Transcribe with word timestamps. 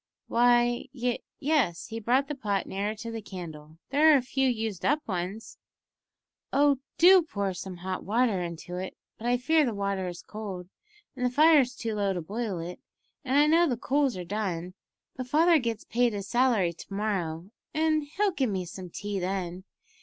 "Why, 0.25 0.87
y 0.95 1.19
yes," 1.39 1.85
he 1.89 1.99
brought 1.99 2.27
the 2.27 2.33
pot 2.33 2.65
nearer 2.65 2.95
to 2.95 3.11
the 3.11 3.21
candle; 3.21 3.77
"there 3.91 4.11
are 4.11 4.17
a 4.17 4.23
few 4.23 4.49
used 4.49 4.83
up 4.83 5.07
ones." 5.07 5.59
"Oh, 6.51 6.79
do 6.97 7.21
pour 7.21 7.53
some 7.53 7.77
hot 7.77 8.03
water 8.03 8.41
into 8.41 8.77
it; 8.77 8.97
but 9.19 9.27
I 9.27 9.37
fear 9.37 9.63
the 9.63 9.75
water 9.75 10.07
is 10.07 10.23
cold, 10.23 10.69
and 11.15 11.23
the 11.23 11.29
fire's 11.29 11.75
too 11.75 11.93
low 11.93 12.13
to 12.13 12.21
boil 12.23 12.57
it, 12.57 12.79
and 13.23 13.37
I 13.37 13.45
know 13.45 13.67
the 13.67 13.77
coals 13.77 14.17
are 14.17 14.25
done; 14.25 14.73
but 15.15 15.27
father 15.27 15.59
gets 15.59 15.83
paid 15.83 16.13
his 16.13 16.27
salary 16.27 16.73
to 16.73 16.91
morrow, 16.95 17.51
and 17.71 18.01
he'll 18.05 18.31
give 18.31 18.49
me 18.49 18.65
some 18.65 18.89
tea 18.89 19.19
then. 19.19 19.65